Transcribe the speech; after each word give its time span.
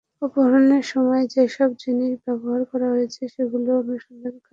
অপহরণের 0.21 0.83
সময় 0.91 1.23
যেসব 1.33 1.69
জিনিস 1.83 2.11
ব্যবহার 2.25 2.61
করা 2.71 2.87
হয়েছে, 2.93 3.21
সেগুলোরও 3.33 3.81
অনুসন্ধানে 3.83 3.99
কাজ 4.21 4.39
চলছে। 4.39 4.47